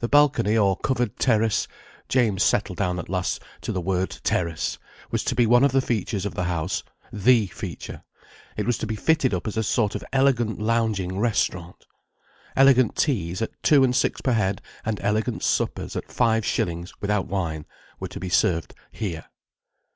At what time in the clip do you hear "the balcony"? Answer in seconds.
0.00-0.56